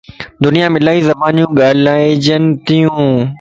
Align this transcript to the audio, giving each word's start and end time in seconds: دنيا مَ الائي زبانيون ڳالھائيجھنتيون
دنيا 0.45 0.65
مَ 0.71 0.75
الائي 0.81 0.99
زبانيون 1.09 1.49
ڳالھائيجھنتيون 1.59 3.05